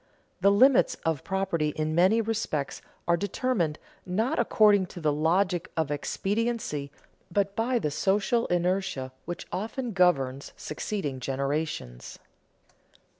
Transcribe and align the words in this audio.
The 0.39 0.49
limits 0.49 0.95
of 1.05 1.23
property 1.23 1.69
in 1.75 1.93
many 1.93 2.21
respects 2.21 2.81
are 3.07 3.15
determined, 3.15 3.77
not 4.03 4.39
according 4.39 4.87
to 4.87 4.99
the 4.99 5.13
logic 5.13 5.69
of 5.77 5.91
expediency, 5.91 6.91
but 7.29 7.55
by 7.55 7.77
the 7.77 7.91
social 7.91 8.47
inertia 8.47 9.11
which 9.25 9.45
often 9.51 9.91
governs 9.93 10.53
succeeding 10.57 11.19
generations. 11.19 12.17